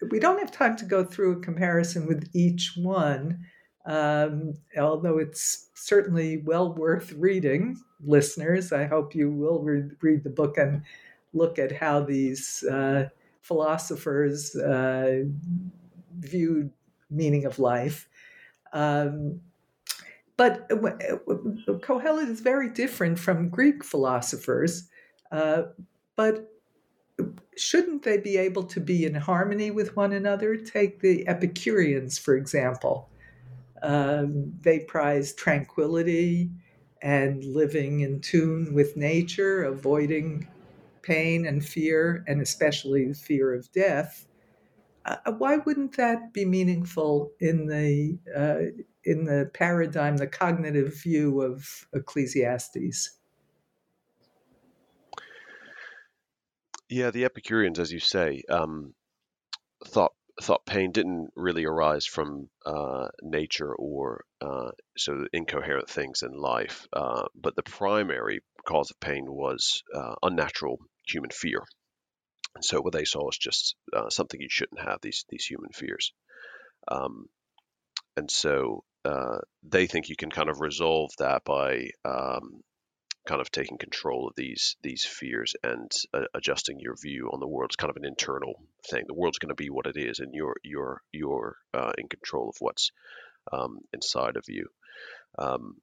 [0.09, 3.45] we don't have time to go through a comparison with each one,
[3.85, 7.77] um, although it's certainly well worth reading.
[8.03, 10.83] Listeners, I hope you will read, read the book and
[11.33, 13.09] look at how these uh,
[13.41, 15.23] philosophers uh,
[16.19, 16.71] viewed
[17.09, 18.07] meaning of life.
[18.73, 19.41] Um,
[20.37, 24.89] but Kohelet is very different from Greek philosophers.
[25.31, 25.63] Uh,
[26.15, 26.51] but
[27.55, 30.55] shouldn't they be able to be in harmony with one another?
[30.55, 33.09] Take the Epicureans, for example.
[33.83, 36.49] Um, they prize tranquility
[37.01, 40.47] and living in tune with nature, avoiding
[41.01, 44.27] pain and fear, and especially the fear of death.
[45.05, 51.41] Uh, why wouldn't that be meaningful in the uh, in the paradigm, the cognitive view
[51.41, 53.17] of Ecclesiastes?
[56.87, 58.93] Yeah, the Epicureans, as you say, um,
[59.87, 66.33] thought thought pain didn't really arise from uh, nature or uh, so incoherent things in
[66.33, 71.63] life, uh, but the primary cause of pain was uh, unnatural human fear.
[72.55, 75.69] And so what they saw was just uh, something you shouldn't have these these human
[75.73, 76.13] fears,
[76.89, 77.27] um,
[78.17, 82.61] and so uh, they think you can kind of resolve that by um,
[83.27, 87.47] kind of taking control of these these fears and uh, adjusting your view on the
[87.47, 87.69] world.
[87.69, 88.53] It's kind of an internal
[88.89, 89.05] thing.
[89.07, 92.49] The world's going to be what it is, and you're you're you're uh, in control
[92.49, 92.91] of what's
[93.51, 94.67] um, inside of you.
[95.37, 95.75] Um,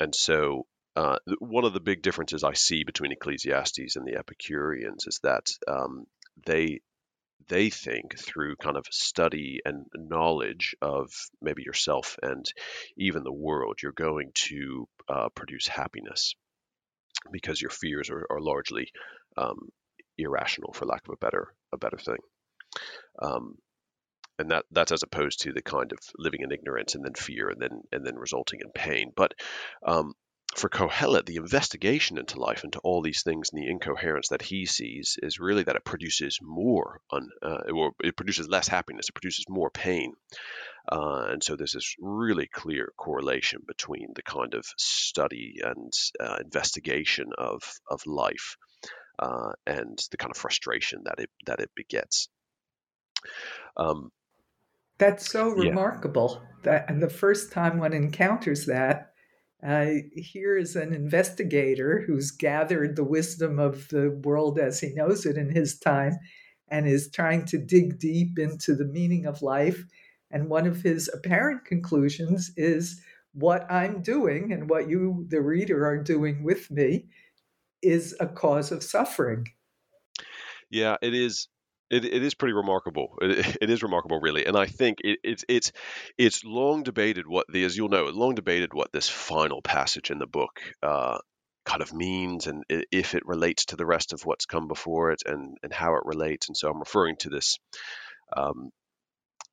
[0.00, 0.66] and so,
[0.96, 5.46] uh, one of the big differences I see between Ecclesiastes and the Epicureans is that
[5.68, 6.06] um,
[6.46, 6.80] they
[7.48, 12.44] they think through kind of study and knowledge of maybe yourself and
[12.96, 16.34] even the world, you're going to uh, produce happiness
[17.30, 18.88] because your fears are, are largely
[19.36, 19.68] um,
[20.18, 22.18] irrational, for lack of a better a better thing.
[23.20, 23.56] Um,
[24.38, 27.48] and that that's as opposed to the kind of living in ignorance and then fear
[27.48, 29.12] and then and then resulting in pain.
[29.14, 29.34] But
[29.86, 30.14] um,
[30.56, 34.66] for Kohelet, the investigation into life, into all these things, and the incoherence that he
[34.66, 39.14] sees is really that it produces more, un, uh, or it produces less happiness, it
[39.14, 40.12] produces more pain.
[40.90, 46.38] Uh, and so there's this really clear correlation between the kind of study and uh,
[46.42, 48.56] investigation of of life
[49.18, 52.28] uh, and the kind of frustration that it that it begets.
[53.76, 54.10] Um,
[54.98, 56.42] That's so remarkable.
[56.64, 59.11] That and the first time one encounters that,
[59.66, 65.24] uh, here is an investigator who's gathered the wisdom of the world as he knows
[65.26, 66.18] it in his time,
[66.68, 69.84] and is trying to dig deep into the meaning of life
[70.32, 73.00] and one of his apparent conclusions is
[73.34, 77.06] what I'm doing and what you, the reader, are doing with me
[77.82, 79.46] is a cause of suffering.
[80.70, 81.48] Yeah, it is.
[81.92, 83.18] It, it is pretty remarkable.
[83.22, 85.72] It, it is remarkable, really, and I think it, it's it's
[86.18, 90.18] it's long debated what the as you'll know, long debated what this final passage in
[90.18, 91.18] the book uh,
[91.64, 95.22] kind of means, and if it relates to the rest of what's come before it,
[95.26, 96.48] and and how it relates.
[96.48, 97.58] And so I'm referring to this
[98.36, 98.70] um,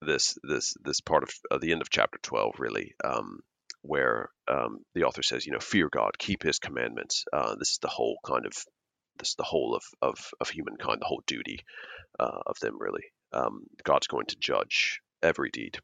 [0.02, 3.40] this this this part of, the end of chapter 12 really um,
[3.82, 7.80] where um, the author says you know fear god keep his commandments uh, this is
[7.80, 8.54] the whole kind of
[9.20, 11.60] this the whole of of, of humankind the whole duty
[12.20, 13.04] uh, of them really
[13.34, 15.78] um, god's going to judge every deed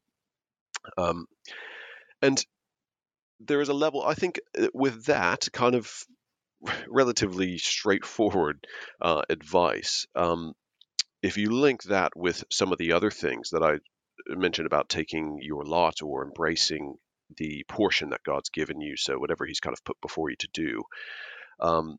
[0.97, 1.25] um,
[2.21, 2.45] and
[3.39, 6.05] there is a level i think uh, with that kind of
[6.87, 8.65] relatively straightforward
[9.01, 10.05] uh, advice.
[10.15, 10.53] Um,
[11.21, 13.77] if you link that with some of the other things that I
[14.27, 16.95] mentioned about taking your lot or embracing
[17.37, 20.49] the portion that God's given you, so whatever He's kind of put before you to
[20.53, 20.83] do,
[21.59, 21.97] um,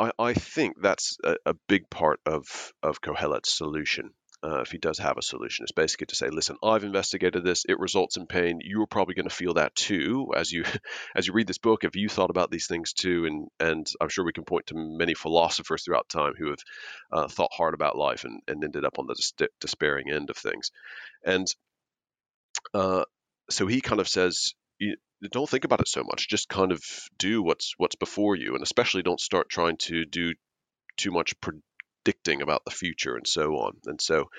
[0.00, 4.78] I, I, think that's a, a, big part of of Kohelet's solution uh, if he
[4.78, 7.64] does have a solution, it's basically to say, listen, I've investigated this.
[7.68, 8.60] It results in pain.
[8.62, 10.64] You're probably going to feel that too as you
[11.14, 11.84] as you read this book.
[11.84, 14.74] If you thought about these things too, and and I'm sure we can point to
[14.74, 16.58] many philosophers throughout time who have
[17.12, 20.36] uh, thought hard about life and, and ended up on the des- despairing end of
[20.36, 20.70] things.
[21.22, 21.46] And
[22.72, 23.04] uh,
[23.50, 24.54] so he kind of says,
[25.28, 26.28] don't think about it so much.
[26.28, 26.82] Just kind of
[27.18, 30.34] do what's what's before you, and especially don't start trying to do
[30.96, 33.72] too much predicting about the future and so on.
[33.86, 34.30] And so,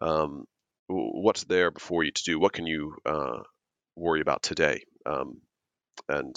[0.00, 0.44] um,
[0.86, 2.38] what's there before you to do?
[2.38, 3.40] What can you uh,
[3.96, 4.84] worry about today?
[5.06, 5.40] Um,
[6.08, 6.36] and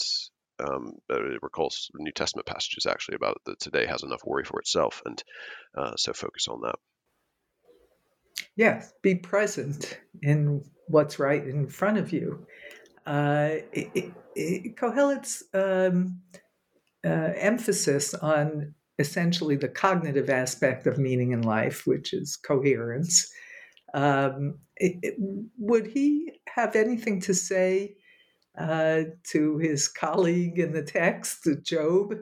[0.60, 4.60] um, it recalls New Testament passages actually about it, that today has enough worry for
[4.60, 5.24] itself, and
[5.78, 6.76] uh, so focus on that.
[8.56, 12.46] Yes, be present in what's right in front of you.
[13.06, 14.14] Uh, it,
[14.76, 16.22] Kohelet's um,
[17.06, 23.32] uh, emphasis on essentially the cognitive aspect of meaning in life, which is coherence.
[23.94, 24.60] Um,
[25.58, 27.96] would he have anything to say
[28.58, 32.14] uh, to his colleague in the text, Job,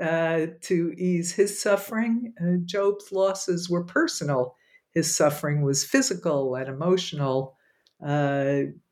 [0.00, 2.32] uh, to ease his suffering?
[2.40, 4.56] Uh, Job's losses were personal.
[4.92, 7.56] His suffering was physical and emotional.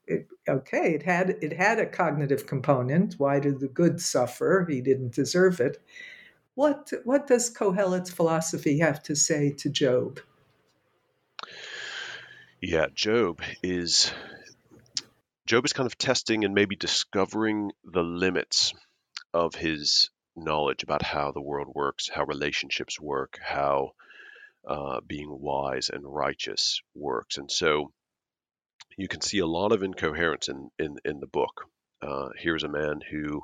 [0.06, 3.14] It, okay, it had it had a cognitive component.
[3.18, 4.66] Why did the good suffer?
[4.68, 5.80] He didn't deserve it.
[6.54, 10.20] What what does Kohelet's philosophy have to say to Job?
[12.60, 14.12] Yeah, Job is
[15.46, 18.74] Job is kind of testing and maybe discovering the limits
[19.34, 23.92] of his knowledge about how the world works, how relationships work, how
[24.66, 27.92] uh, being wise and righteous works, and so
[28.96, 31.66] you can see a lot of incoherence in in, in the book.
[32.00, 33.42] Uh, here's a man who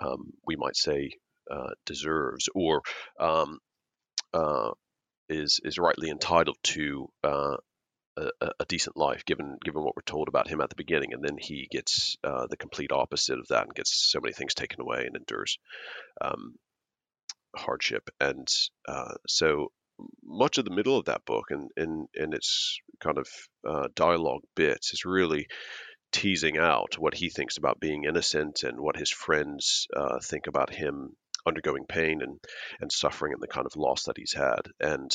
[0.00, 1.10] um, we might say
[1.50, 2.82] uh, deserves or
[3.20, 3.58] um,
[4.34, 4.70] uh,
[5.28, 7.56] is is rightly entitled to uh,
[8.16, 11.22] a, a, decent life, given given what we're told about him at the beginning, and
[11.22, 14.80] then he gets uh, the complete opposite of that and gets so many things taken
[14.80, 15.58] away and endures
[16.20, 16.54] um,
[17.54, 18.48] hardship, and
[18.88, 19.70] uh, so
[20.24, 23.28] much of the middle of that book and in in its kind of
[23.68, 25.46] uh, dialogue bits is really
[26.12, 30.72] teasing out what he thinks about being innocent and what his friends uh, think about
[30.72, 32.38] him undergoing pain and
[32.80, 34.62] and suffering and the kind of loss that he's had.
[34.80, 35.10] And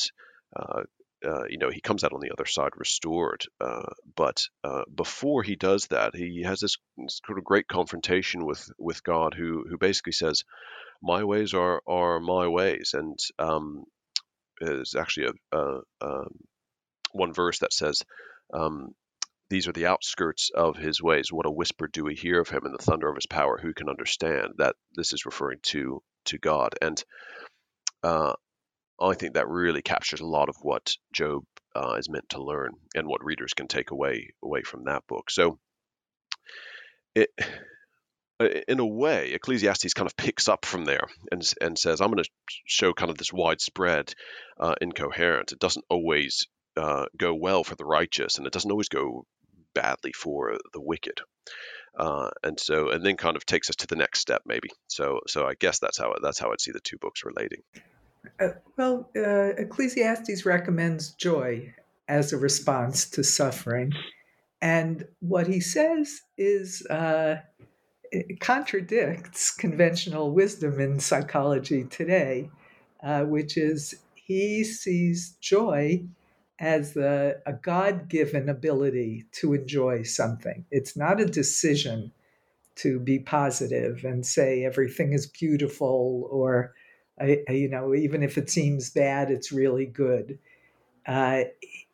[0.54, 0.82] uh,
[1.24, 5.44] uh, you know he comes out on the other side restored uh, but uh, before
[5.44, 6.76] he does that he has this
[7.24, 10.42] sort of great confrontation with with God who who basically says
[11.02, 12.94] my ways are are my ways.
[12.94, 13.84] And um,
[14.60, 16.38] there's actually a, a, a, um,
[17.12, 18.02] one verse that says
[18.52, 18.94] um,
[19.50, 21.30] these are the outskirts of his ways.
[21.30, 23.58] What a whisper do we hear of him, and the thunder of his power.
[23.58, 24.54] Who can understand?
[24.58, 26.74] That this is referring to to God.
[26.80, 27.02] And
[28.02, 28.32] uh,
[29.00, 32.72] I think that really captures a lot of what Job uh, is meant to learn
[32.94, 35.30] and what readers can take away away from that book.
[35.30, 35.58] So,
[37.14, 37.28] it,
[38.46, 42.22] in a way, Ecclesiastes kind of picks up from there and and says, "I'm going
[42.22, 42.30] to
[42.66, 44.14] show kind of this widespread
[44.58, 45.52] uh, incoherence.
[45.52, 49.26] It doesn't always uh, go well for the righteous, and it doesn't always go
[49.74, 51.20] badly for the wicked."
[51.98, 55.20] uh, and so and then kind of takes us to the next step maybe so
[55.26, 57.62] so i guess that's how that's how i'd see the two books relating
[58.40, 61.72] uh, well uh, ecclesiastes recommends joy
[62.08, 63.92] as a response to suffering
[64.60, 67.36] and what he says is uh,
[68.40, 72.50] contradicts conventional wisdom in psychology today
[73.02, 76.04] uh, which is he sees joy
[76.58, 80.64] as a, God given ability to enjoy something.
[80.70, 82.12] It's not a decision
[82.76, 86.72] to be positive and say everything is beautiful or,
[87.20, 90.38] you know, even if it seems bad, it's really good.
[91.04, 91.42] Uh,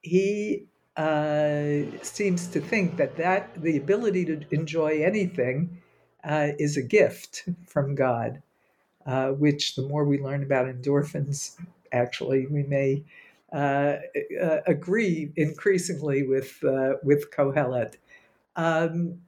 [0.02, 0.66] he
[0.96, 5.78] uh, seems to think that, that the ability to enjoy anything
[6.24, 8.42] uh, is a gift from God,
[9.06, 11.56] uh, which the more we learn about endorphins,
[11.92, 13.04] actually, we may
[13.52, 13.96] uh,
[14.42, 17.94] uh, agree increasingly with uh, with Kohelet.
[18.56, 19.20] Um,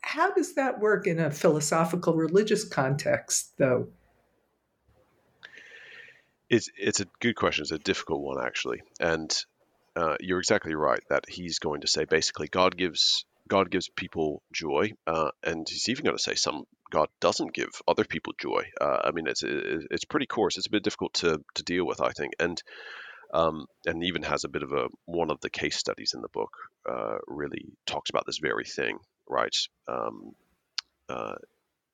[0.00, 3.88] how does that work in a philosophical religious context, though?
[6.50, 7.62] It's it's a good question.
[7.62, 9.32] It's a difficult one actually, and
[9.96, 14.42] uh, you're exactly right that he's going to say basically God gives God gives people
[14.50, 18.62] joy, uh, and he's even going to say some God doesn't give other people joy.
[18.80, 20.56] Uh, I mean, it's it's pretty coarse.
[20.56, 22.62] It's a bit difficult to to deal with, I think, and
[23.34, 26.32] um, and even has a bit of a one of the case studies in the
[26.32, 26.56] book
[26.88, 28.96] uh, really talks about this very thing,
[29.28, 29.54] right?
[29.86, 30.32] Um,
[31.10, 31.34] uh,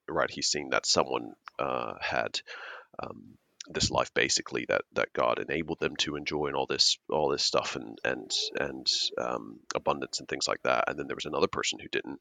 [0.08, 2.40] right, he's seen that someone uh, had
[3.02, 3.36] um,
[3.70, 7.44] this life basically that that God enabled them to enjoy and all this all this
[7.44, 8.86] stuff and and and
[9.18, 10.84] um, abundance and things like that.
[10.88, 12.20] And then there was another person who didn't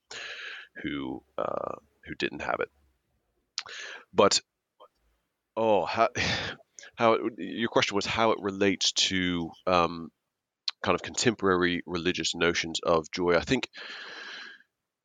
[0.84, 1.76] who uh,
[2.06, 2.70] who didn't have it.
[4.14, 4.42] But
[5.56, 6.10] oh, how
[6.96, 10.12] how it, your question was how it relates to um,
[10.82, 13.36] kind of contemporary religious notions of joy.
[13.36, 13.70] I think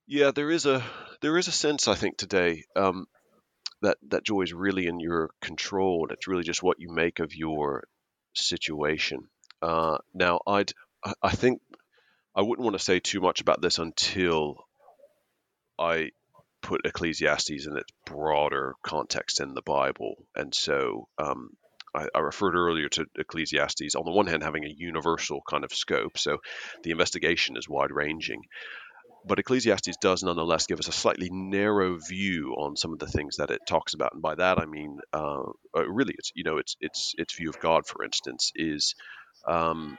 [0.06, 0.82] yeah, there is a
[1.20, 3.06] there is a sense I think today um,
[3.82, 6.08] that that joy is really in your control.
[6.10, 7.84] It's really just what you make of your
[8.34, 9.28] situation.
[9.60, 10.72] Uh, now, I'd
[11.22, 11.60] I think
[12.34, 14.64] I wouldn't want to say too much about this until
[15.78, 16.10] I
[16.62, 21.50] put Ecclesiastes in its broader context in the Bible, and so um,
[21.94, 25.74] I, I, referred earlier to Ecclesiastes on the one hand having a universal kind of
[25.74, 26.38] scope, so
[26.84, 28.42] the investigation is wide ranging,
[29.24, 33.36] but Ecclesiastes does nonetheless give us a slightly narrow view on some of the things
[33.36, 35.42] that it talks about, and by that I mean, uh,
[35.76, 38.94] uh, really, it's you know, its its its view of God, for instance, is
[39.46, 39.98] um,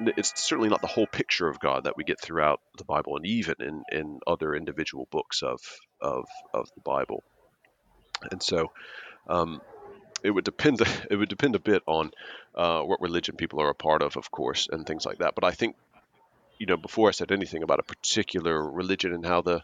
[0.00, 3.26] it's certainly not the whole picture of God that we get throughout the Bible, and
[3.26, 5.60] even in in other individual books of
[6.00, 7.22] of of the Bible,
[8.30, 8.72] and so.
[9.26, 9.62] Um,
[10.22, 10.80] it would depend.
[11.10, 12.10] It would depend a bit on
[12.54, 15.34] uh, what religion people are a part of, of course, and things like that.
[15.34, 15.76] But I think
[16.58, 19.62] you know, before I said anything about a particular religion and how the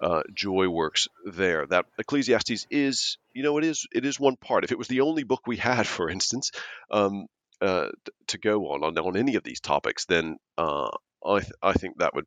[0.00, 1.66] uh, joy works there.
[1.66, 4.64] That Ecclesiastes is, you know, it is it is one part.
[4.64, 6.50] If it was the only book we had, for instance,
[6.90, 7.26] um,
[7.60, 7.88] uh,
[8.28, 10.90] to go on, on on any of these topics, then uh,
[11.24, 12.26] I th- I think that would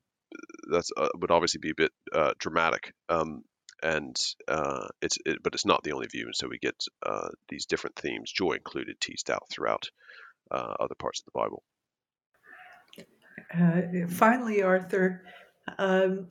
[0.71, 2.93] that's uh, would obviously be a bit uh, dramatic.
[3.09, 3.43] Um,
[3.83, 4.15] and
[4.47, 6.75] uh, it's it, but it's not the only view, and so we get
[7.49, 9.89] these different themes, joy included, teased out throughout
[10.51, 11.63] other parts of the Bible.
[13.53, 15.23] Uh, finally, Arthur,
[15.77, 16.27] um,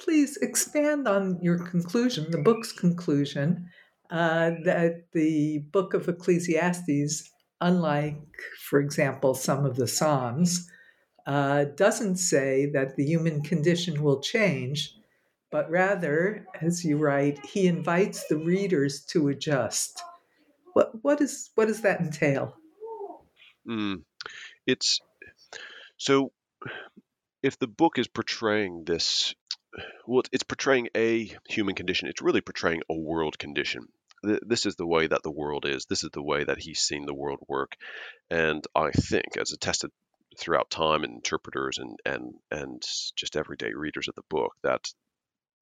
[0.00, 3.68] please expand on your conclusion, the book's conclusion,
[4.10, 7.30] uh, that the book of Ecclesiastes,
[7.60, 8.20] unlike,
[8.60, 10.68] for example, some of the Psalms,
[11.26, 14.94] uh, doesn't say that the human condition will change,
[15.50, 20.02] but rather, as you write, he invites the readers to adjust.
[20.72, 22.56] What, what, is, what does that entail?
[23.68, 24.02] Mm,
[24.66, 25.00] it's
[25.96, 26.32] so
[27.42, 29.34] if the book is portraying this,
[30.06, 32.08] well, it's portraying a human condition.
[32.08, 33.88] It's really portraying a world condition.
[34.22, 35.86] This is the way that the world is.
[35.86, 37.76] This is the way that he's seen the world work.
[38.30, 39.90] And I think, as attested
[40.38, 42.82] throughout time and interpreters and and and
[43.16, 44.92] just everyday readers of the book, that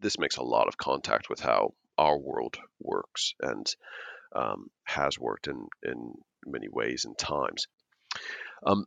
[0.00, 3.74] this makes a lot of contact with how our world works and
[4.34, 6.14] um, has worked in in
[6.46, 7.66] many ways and times.
[8.66, 8.84] Um,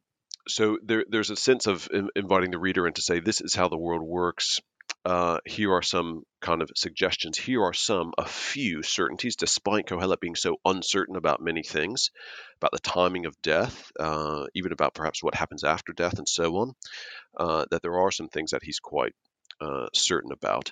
[0.47, 3.67] so there, there's a sense of inviting the reader in to say, this is how
[3.67, 4.59] the world works.
[5.05, 7.37] Uh, here are some kind of suggestions.
[7.37, 12.09] Here are some, a few certainties, despite Kohelet being so uncertain about many things,
[12.61, 16.55] about the timing of death, uh, even about perhaps what happens after death and so
[16.55, 16.75] on,
[17.37, 19.13] uh, that there are some things that he's quite
[19.59, 20.71] uh, certain about.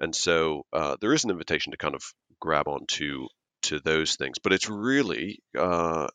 [0.00, 2.02] And so uh, there is an invitation to kind of
[2.40, 3.28] grab onto
[3.62, 6.08] to those things, but it's really uh,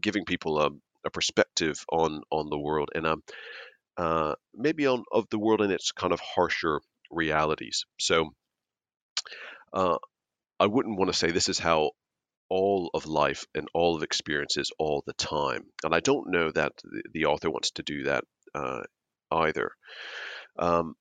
[0.00, 0.70] giving people a,
[1.04, 3.22] a perspective on on the world and um,
[3.96, 6.80] uh, maybe on of the world and its kind of harsher
[7.10, 7.84] realities.
[7.98, 8.30] So
[9.72, 9.98] uh,
[10.58, 11.92] I wouldn't want to say this is how
[12.48, 16.72] all of life and all of experiences all the time, and I don't know that
[16.82, 18.24] the, the author wants to do that
[18.54, 18.82] uh,
[19.30, 19.72] either.
[20.58, 20.94] Um,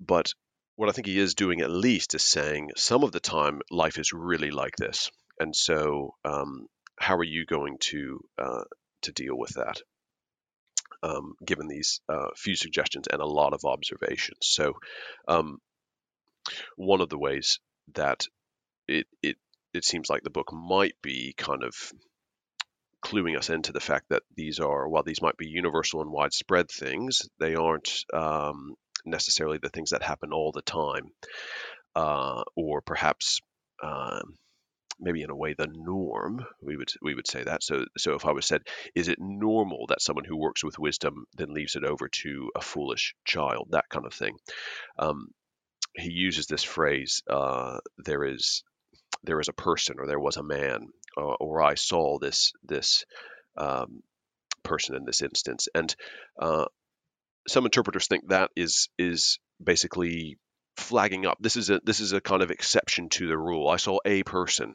[0.00, 0.32] but
[0.76, 3.98] what I think he is doing at least is saying some of the time life
[3.98, 6.66] is really like this, and so um,
[6.98, 8.64] how are you going to uh,
[9.02, 9.80] to deal with that,
[11.02, 14.38] um, given these uh, few suggestions and a lot of observations.
[14.42, 14.74] So,
[15.28, 15.58] um,
[16.76, 17.58] one of the ways
[17.94, 18.26] that
[18.88, 19.36] it, it
[19.72, 21.74] it seems like the book might be kind of
[23.04, 26.70] cluing us into the fact that these are, while these might be universal and widespread
[26.70, 28.74] things, they aren't um,
[29.04, 31.10] necessarily the things that happen all the time,
[31.96, 33.40] uh, or perhaps
[33.82, 34.36] um,
[35.02, 37.62] maybe in a way the norm we would we would say that.
[37.62, 38.62] So so if i was said
[38.94, 42.60] is it normal that someone who works with wisdom then leaves it over to a
[42.60, 43.68] foolish child?
[43.70, 44.36] That kind of thing.
[44.98, 45.28] Um,
[45.94, 48.62] he uses this phrase uh, there is
[49.24, 50.88] there is a person or there was a man
[51.18, 53.04] uh, or i saw this this
[53.56, 54.02] um,
[54.62, 55.68] person in this instance.
[55.74, 55.94] And
[56.40, 56.66] uh,
[57.48, 60.38] some interpreters think that is is basically
[60.76, 61.38] flagging up.
[61.40, 63.68] This is a this is a kind of exception to the rule.
[63.68, 64.74] I saw a person,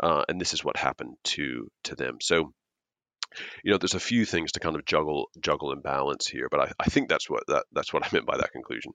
[0.00, 2.18] uh, and this is what happened to to them.
[2.20, 2.52] So,
[3.64, 6.60] you know, there's a few things to kind of juggle juggle and balance here, but
[6.60, 8.92] I, I think that's what that that's what I meant by that conclusion.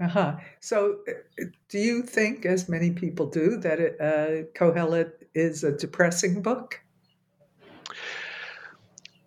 [0.00, 0.36] Uh-huh.
[0.60, 5.72] So, uh, do you think, as many people do, that it, uh, Kohelet is a
[5.76, 6.80] depressing book?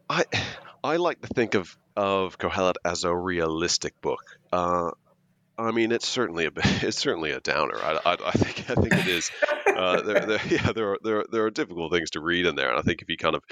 [0.10, 0.24] I
[0.82, 4.24] I like to think of of Kohelet as a realistic book.
[4.54, 4.92] Uh,
[5.58, 7.78] I mean, it's certainly a it's certainly a downer.
[7.78, 9.32] I, I, I think I think it is.
[9.68, 12.70] Uh, there, there, yeah, there are, there there are difficult things to read in there,
[12.70, 13.44] and I think if you kind of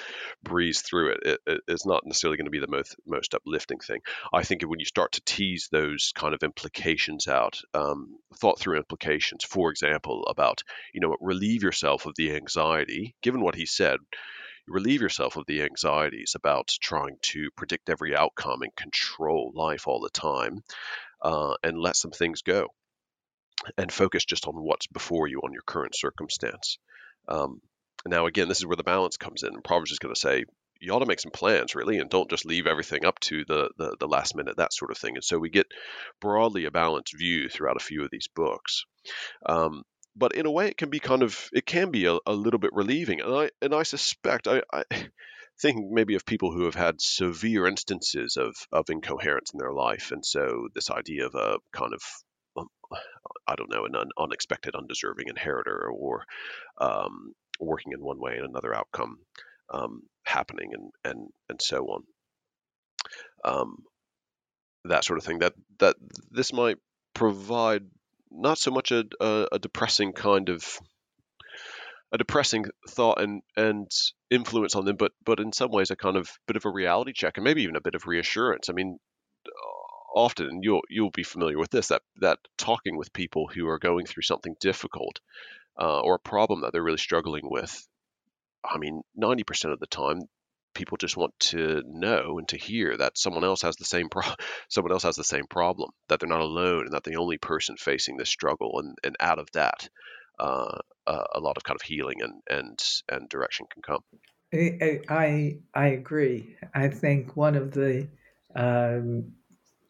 [0.44, 3.80] breeze through it, it, it it's not necessarily going to be the most most uplifting
[3.80, 4.02] thing.
[4.34, 8.78] I think when you start to tease those kind of implications out, um, thought through
[8.78, 14.00] implications, for example, about you know relieve yourself of the anxiety, given what he said
[14.68, 20.00] relieve yourself of the anxieties about trying to predict every outcome and control life all
[20.00, 20.62] the time
[21.22, 22.68] uh, and let some things go
[23.78, 26.78] and focus just on what's before you on your current circumstance.
[27.28, 27.62] Um,
[28.08, 29.62] now, again, this is where the balance comes in.
[29.62, 30.46] Proverbs is going to say,
[30.80, 33.70] you ought to make some plans, really, and don't just leave everything up to the,
[33.78, 35.16] the, the last minute, that sort of thing.
[35.16, 35.68] And so we get
[36.22, 38.86] broadly a balanced view throughout a few of these books.
[39.46, 39.84] Um,
[40.16, 42.60] but in a way, it can be kind of it can be a, a little
[42.60, 44.84] bit relieving, and I and I suspect I, I
[45.62, 50.12] think maybe of people who have had severe instances of of incoherence in their life,
[50.12, 52.02] and so this idea of a kind of
[52.58, 52.68] um,
[53.48, 56.24] I don't know, an un, unexpected, undeserving inheritor, or
[56.80, 59.18] um, working in one way and another outcome
[59.74, 62.04] um, happening, and and and so on.
[63.44, 63.78] Um,
[64.86, 65.40] that sort of thing.
[65.40, 65.96] That that
[66.32, 66.78] this might
[67.14, 67.84] provide
[68.32, 70.80] not so much a, a, a depressing kind of
[72.12, 73.90] a depressing thought and and
[74.30, 77.14] influence on them, but but in some ways a kind of bit of a reality
[77.14, 78.70] check and maybe even a bit of reassurance.
[78.70, 78.98] I mean,
[80.16, 84.06] often you'll you'll be familiar with this that that talking with people who are going
[84.06, 85.20] through something difficult
[85.80, 87.88] uh, or a problem that they're really struggling with.
[88.64, 90.22] I mean, ninety percent of the time,
[90.74, 94.24] people just want to know and to hear that someone else has the same pro-
[94.70, 97.76] someone else has the same problem that they're not alone and that the only person
[97.78, 99.90] facing this struggle and, and out of that
[100.40, 100.78] uh,
[101.08, 102.80] a lot of kind of healing and and
[103.10, 104.04] and direction can come
[104.54, 108.08] I I, I agree I think one of the
[108.56, 109.34] um,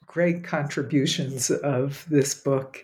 [0.05, 2.83] great contributions of this book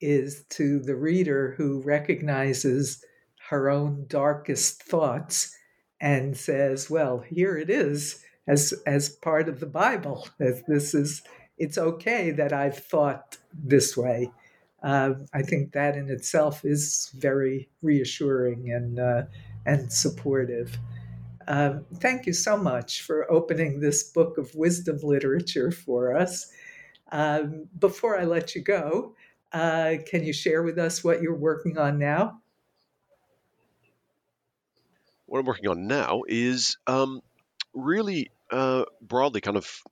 [0.00, 3.02] is to the reader who recognizes
[3.48, 5.56] her own darkest thoughts
[6.00, 10.28] and says, "Well, here it is as as part of the Bible.
[10.38, 11.22] As this is,
[11.56, 14.30] it's okay that I've thought this way."
[14.82, 19.22] Uh, I think that in itself is very reassuring and uh,
[19.64, 20.76] and supportive.
[21.48, 26.50] Uh, thank you so much for opening this book of wisdom literature for us.
[27.12, 29.14] Um, before I let you go,
[29.52, 32.40] uh, can you share with us what you're working on now?
[35.26, 37.20] what I'm working on now is um,
[37.74, 39.82] really uh, broadly kind of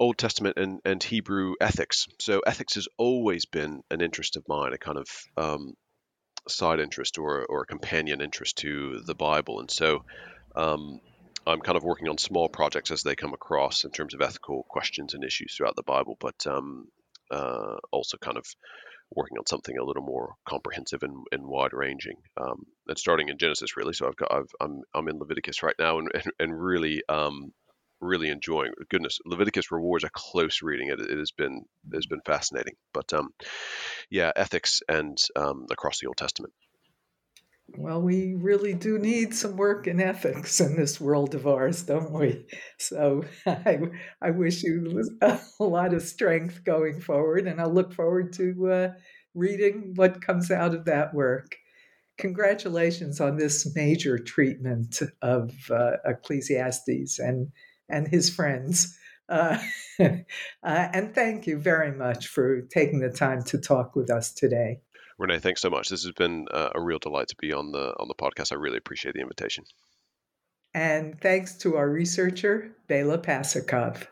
[0.00, 2.06] Old Testament and, and Hebrew ethics.
[2.18, 5.74] So ethics has always been an interest of mine, a kind of um,
[6.48, 9.60] side interest or, or a companion interest to the Bible.
[9.60, 10.04] And so
[10.56, 11.00] um,
[11.46, 14.64] I'm kind of working on small projects as they come across in terms of ethical
[14.68, 16.88] questions and issues throughout the Bible, but um,
[17.30, 18.46] uh, also kind of
[19.14, 22.16] working on something a little more comprehensive and, and wide ranging.
[22.40, 23.92] Um, and starting in Genesis, really.
[23.92, 27.52] So I've got I've, I'm I'm in Leviticus right now, and and, and really um,
[28.02, 28.72] really enjoying.
[28.90, 30.88] Goodness, Leviticus rewards a close reading.
[30.88, 32.74] It, it has been it has been fascinating.
[32.92, 33.28] But um,
[34.10, 36.52] yeah, ethics and um, across the Old Testament.
[37.78, 42.12] Well, we really do need some work in ethics in this world of ours, don't
[42.12, 42.44] we?
[42.78, 43.78] So I,
[44.20, 48.88] I wish you a lot of strength going forward, and I'll look forward to uh,
[49.34, 51.56] reading what comes out of that work.
[52.18, 57.50] Congratulations on this major treatment of uh, Ecclesiastes and,
[57.92, 58.96] and his friends.
[59.28, 59.58] Uh,
[60.00, 60.08] uh,
[60.62, 64.80] and thank you very much for taking the time to talk with us today.
[65.18, 65.88] Renee, thanks so much.
[65.88, 68.50] This has been uh, a real delight to be on the on the podcast.
[68.50, 69.64] I really appreciate the invitation.
[70.74, 74.06] And thanks to our researcher, Bela Pasikov.